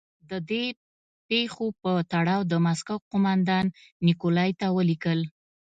د 0.29 0.31
دې 0.49 0.65
پېښو 1.29 1.65
په 1.81 1.91
تړاو 2.13 2.41
د 2.51 2.53
مسکو 2.65 2.95
قومندان 3.09 3.65
نیکولای 4.07 4.49
ته 4.59 4.67
ولیکل. 4.77 5.19